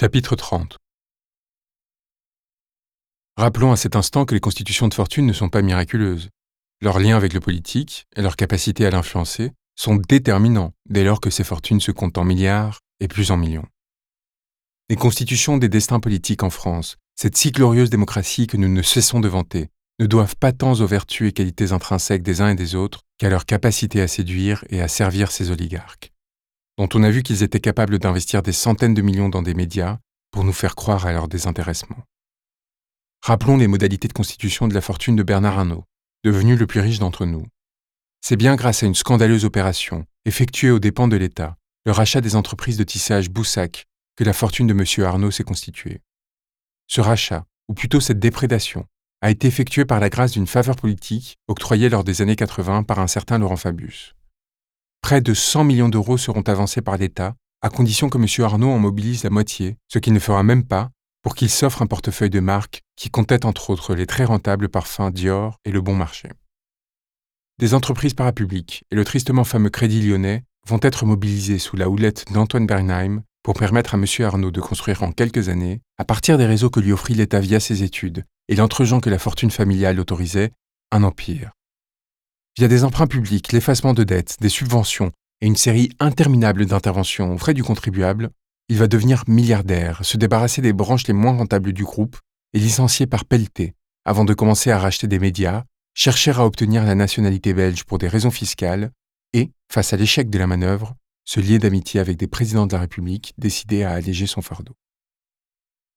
Chapitre 0.00 0.34
30 0.34 0.78
Rappelons 3.36 3.70
à 3.70 3.76
cet 3.76 3.96
instant 3.96 4.24
que 4.24 4.34
les 4.34 4.40
constitutions 4.40 4.88
de 4.88 4.94
fortune 4.94 5.26
ne 5.26 5.34
sont 5.34 5.50
pas 5.50 5.60
miraculeuses. 5.60 6.30
Leurs 6.80 7.00
liens 7.00 7.18
avec 7.18 7.34
le 7.34 7.40
politique 7.40 8.06
et 8.16 8.22
leur 8.22 8.36
capacité 8.36 8.86
à 8.86 8.90
l'influencer 8.90 9.52
sont 9.76 9.96
déterminants 9.96 10.72
dès 10.88 11.04
lors 11.04 11.20
que 11.20 11.28
ces 11.28 11.44
fortunes 11.44 11.82
se 11.82 11.92
comptent 11.92 12.16
en 12.16 12.24
milliards 12.24 12.80
et 13.00 13.08
plus 13.08 13.30
en 13.30 13.36
millions. 13.36 13.66
Les 14.88 14.96
constitutions 14.96 15.58
des 15.58 15.68
destins 15.68 16.00
politiques 16.00 16.44
en 16.44 16.50
France, 16.50 16.96
cette 17.14 17.36
si 17.36 17.52
glorieuse 17.52 17.90
démocratie 17.90 18.46
que 18.46 18.56
nous 18.56 18.70
ne 18.70 18.80
cessons 18.80 19.20
de 19.20 19.28
vanter, 19.28 19.68
ne 19.98 20.06
doivent 20.06 20.36
pas 20.36 20.52
tant 20.52 20.72
aux 20.72 20.86
vertus 20.86 21.28
et 21.28 21.32
qualités 21.32 21.72
intrinsèques 21.72 22.22
des 22.22 22.40
uns 22.40 22.48
et 22.48 22.54
des 22.54 22.74
autres 22.74 23.02
qu'à 23.18 23.28
leur 23.28 23.44
capacité 23.44 24.00
à 24.00 24.08
séduire 24.08 24.64
et 24.70 24.80
à 24.80 24.88
servir 24.88 25.30
ces 25.30 25.50
oligarques 25.50 26.09
dont 26.80 26.88
on 26.94 27.02
a 27.02 27.10
vu 27.10 27.22
qu'ils 27.22 27.42
étaient 27.42 27.60
capables 27.60 27.98
d'investir 27.98 28.40
des 28.40 28.54
centaines 28.54 28.94
de 28.94 29.02
millions 29.02 29.28
dans 29.28 29.42
des 29.42 29.52
médias 29.52 29.98
pour 30.30 30.44
nous 30.44 30.52
faire 30.54 30.74
croire 30.74 31.04
à 31.04 31.12
leur 31.12 31.28
désintéressement. 31.28 31.98
Rappelons 33.20 33.58
les 33.58 33.66
modalités 33.66 34.08
de 34.08 34.14
constitution 34.14 34.66
de 34.66 34.72
la 34.72 34.80
fortune 34.80 35.14
de 35.14 35.22
Bernard 35.22 35.58
Arnault, 35.58 35.84
devenu 36.24 36.56
le 36.56 36.66
plus 36.66 36.80
riche 36.80 36.98
d'entre 36.98 37.26
nous. 37.26 37.44
C'est 38.22 38.38
bien 38.38 38.56
grâce 38.56 38.82
à 38.82 38.86
une 38.86 38.94
scandaleuse 38.94 39.44
opération, 39.44 40.06
effectuée 40.24 40.70
aux 40.70 40.78
dépens 40.78 41.06
de 41.06 41.18
l'État, 41.18 41.58
le 41.84 41.92
rachat 41.92 42.22
des 42.22 42.34
entreprises 42.34 42.78
de 42.78 42.84
tissage 42.84 43.28
Boussac, 43.28 43.84
que 44.16 44.24
la 44.24 44.32
fortune 44.32 44.66
de 44.66 44.72
M. 44.72 45.04
Arnault 45.04 45.30
s'est 45.30 45.44
constituée. 45.44 46.00
Ce 46.86 47.02
rachat, 47.02 47.44
ou 47.68 47.74
plutôt 47.74 48.00
cette 48.00 48.20
déprédation, 48.20 48.86
a 49.20 49.30
été 49.30 49.48
effectué 49.48 49.84
par 49.84 50.00
la 50.00 50.08
grâce 50.08 50.32
d'une 50.32 50.46
faveur 50.46 50.76
politique 50.76 51.36
octroyée 51.46 51.90
lors 51.90 52.04
des 52.04 52.22
années 52.22 52.36
80 52.36 52.84
par 52.84 53.00
un 53.00 53.06
certain 53.06 53.36
Laurent 53.36 53.58
Fabius. 53.58 54.14
Près 55.10 55.20
de 55.20 55.34
100 55.34 55.64
millions 55.64 55.88
d'euros 55.88 56.18
seront 56.18 56.42
avancés 56.42 56.82
par 56.82 56.96
l'État, 56.96 57.34
à 57.62 57.68
condition 57.68 58.08
que 58.08 58.16
M. 58.16 58.44
Arnaud 58.44 58.70
en 58.70 58.78
mobilise 58.78 59.24
la 59.24 59.30
moitié, 59.30 59.76
ce 59.88 59.98
qu'il 59.98 60.12
ne 60.12 60.20
fera 60.20 60.44
même 60.44 60.62
pas, 60.62 60.90
pour 61.24 61.34
qu'il 61.34 61.50
s'offre 61.50 61.82
un 61.82 61.88
portefeuille 61.88 62.30
de 62.30 62.38
marques 62.38 62.82
qui 62.94 63.10
comptait 63.10 63.44
entre 63.44 63.70
autres 63.70 63.96
les 63.96 64.06
très 64.06 64.22
rentables 64.24 64.68
parfums 64.68 65.10
Dior 65.10 65.58
et 65.64 65.72
le 65.72 65.80
Bon 65.80 65.96
Marché. 65.96 66.28
Des 67.58 67.74
entreprises 67.74 68.14
parapubliques 68.14 68.84
et 68.92 68.94
le 68.94 69.04
tristement 69.04 69.42
fameux 69.42 69.70
Crédit 69.70 70.00
Lyonnais 70.00 70.44
vont 70.68 70.78
être 70.80 71.04
mobilisés 71.04 71.58
sous 71.58 71.74
la 71.74 71.88
houlette 71.88 72.26
d'Antoine 72.32 72.68
Bernheim 72.68 73.24
pour 73.42 73.54
permettre 73.54 73.96
à 73.96 73.98
M. 73.98 74.04
Arnaud 74.20 74.52
de 74.52 74.60
construire 74.60 75.02
en 75.02 75.10
quelques 75.10 75.48
années, 75.48 75.80
à 75.98 76.04
partir 76.04 76.38
des 76.38 76.46
réseaux 76.46 76.70
que 76.70 76.78
lui 76.78 76.92
offrit 76.92 77.14
l'État 77.14 77.40
via 77.40 77.58
ses 77.58 77.82
études 77.82 78.24
et 78.46 78.54
l'entregent 78.54 79.00
que 79.00 79.10
la 79.10 79.18
fortune 79.18 79.50
familiale 79.50 79.98
autorisait, 79.98 80.52
un 80.92 81.02
empire. 81.02 81.50
Via 82.60 82.68
des 82.68 82.84
emprunts 82.84 83.06
publics, 83.06 83.52
l'effacement 83.52 83.94
de 83.94 84.04
dettes, 84.04 84.36
des 84.42 84.50
subventions 84.50 85.12
et 85.40 85.46
une 85.46 85.56
série 85.56 85.88
interminable 85.98 86.66
d'interventions 86.66 87.32
aux 87.32 87.38
frais 87.38 87.54
du 87.54 87.64
contribuable, 87.64 88.28
il 88.68 88.76
va 88.76 88.86
devenir 88.86 89.24
milliardaire, 89.28 90.04
se 90.04 90.18
débarrasser 90.18 90.60
des 90.60 90.74
branches 90.74 91.06
les 91.06 91.14
moins 91.14 91.38
rentables 91.38 91.72
du 91.72 91.84
groupe 91.84 92.18
et 92.52 92.58
licencier 92.58 93.06
par 93.06 93.24
pelleté, 93.24 93.72
avant 94.04 94.26
de 94.26 94.34
commencer 94.34 94.70
à 94.70 94.78
racheter 94.78 95.06
des 95.06 95.18
médias, 95.18 95.64
chercher 95.94 96.32
à 96.32 96.44
obtenir 96.44 96.84
la 96.84 96.94
nationalité 96.94 97.54
belge 97.54 97.84
pour 97.84 97.96
des 97.96 98.08
raisons 98.08 98.30
fiscales 98.30 98.90
et, 99.32 99.52
face 99.72 99.94
à 99.94 99.96
l'échec 99.96 100.28
de 100.28 100.38
la 100.38 100.46
manœuvre, 100.46 100.94
se 101.24 101.40
lier 101.40 101.58
d'amitié 101.58 101.98
avec 101.98 102.18
des 102.18 102.28
présidents 102.28 102.66
de 102.66 102.74
la 102.74 102.80
République 102.80 103.32
décidés 103.38 103.84
à 103.84 103.92
alléger 103.92 104.26
son 104.26 104.42
fardeau. 104.42 104.76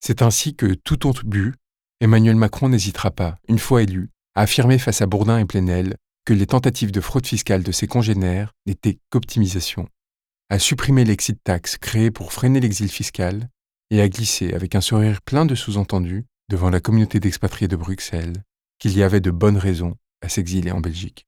C'est 0.00 0.22
ainsi 0.22 0.56
que, 0.56 0.74
tout 0.74 1.06
honte 1.06 1.24
but, 1.24 1.54
Emmanuel 2.00 2.34
Macron 2.34 2.68
n'hésitera 2.68 3.12
pas, 3.12 3.38
une 3.46 3.60
fois 3.60 3.84
élu, 3.84 4.10
à 4.34 4.40
affirmer 4.40 4.80
face 4.80 5.02
à 5.02 5.06
Bourdin 5.06 5.38
et 5.38 5.44
Plenel 5.44 5.94
que 6.28 6.34
les 6.34 6.46
tentatives 6.46 6.92
de 6.92 7.00
fraude 7.00 7.26
fiscale 7.26 7.62
de 7.62 7.72
ses 7.72 7.86
congénères 7.86 8.54
n'étaient 8.66 8.98
qu'optimisation, 9.08 9.88
à 10.50 10.58
supprimer 10.58 11.06
l'exit 11.06 11.42
tax 11.42 11.78
créé 11.78 12.10
pour 12.10 12.34
freiner 12.34 12.60
l'exil 12.60 12.90
fiscal 12.90 13.48
et 13.90 14.02
à 14.02 14.10
glisser 14.10 14.52
avec 14.52 14.74
un 14.74 14.82
sourire 14.82 15.22
plein 15.22 15.46
de 15.46 15.54
sous-entendus 15.54 16.26
devant 16.50 16.68
la 16.68 16.80
communauté 16.80 17.18
d'expatriés 17.18 17.66
de 17.66 17.76
Bruxelles 17.76 18.44
qu'il 18.78 18.94
y 18.94 19.02
avait 19.02 19.22
de 19.22 19.30
bonnes 19.30 19.56
raisons 19.56 19.96
à 20.20 20.28
s'exiler 20.28 20.70
en 20.70 20.80
Belgique. 20.80 21.26